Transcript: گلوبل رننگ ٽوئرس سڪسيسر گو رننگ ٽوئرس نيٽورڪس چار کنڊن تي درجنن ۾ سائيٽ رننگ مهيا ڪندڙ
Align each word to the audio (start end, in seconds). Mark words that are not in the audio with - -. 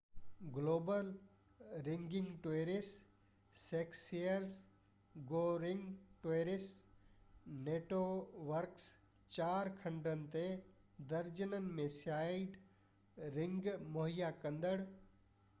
گلوبل 0.53 1.09
رننگ 1.87 2.29
ٽوئرس 2.45 2.87
سڪسيسر 3.63 4.47
گو 5.33 5.43
رننگ 5.63 5.91
ٽوئرس 6.23 6.65
نيٽورڪس 7.69 8.89
چار 9.37 9.73
کنڊن 9.85 10.27
تي 10.39 10.43
درجنن 11.15 11.71
۾ 11.83 11.89
سائيٽ 12.01 12.61
رننگ 13.39 13.73
مهيا 13.99 14.37
ڪندڙ 14.47 14.77